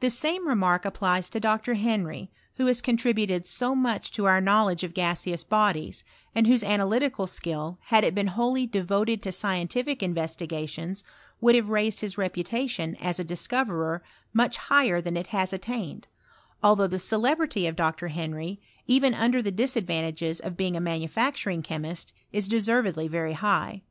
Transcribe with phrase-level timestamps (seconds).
[0.00, 1.74] The same remark applies to Dr.
[1.74, 6.02] Henry, who has nontributed so much to our knowledge of gaseous bodies,
[6.34, 11.04] and whose analytical skill, had it been wholly devoted to scientific investigatioM,
[11.40, 14.02] would have raiBed his reputation, as a discoverer,
[14.32, 16.08] much higher than it has attained;
[16.64, 18.08] althougt the celebrity of Dr.
[18.08, 23.82] Henry, even under the disadvantages of being a manufacturing chemist, is deservedly very high.